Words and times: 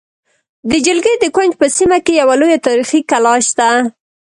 د 0.69 0.71
جلگې 0.85 1.15
د 1.19 1.25
کونج 1.35 1.51
په 1.59 1.65
سیمه 1.77 1.97
کې 2.05 2.13
یوه 2.21 2.35
لویه 2.41 2.59
تاریخې 2.67 2.99
کلا 3.11 3.33
شته 3.47 3.67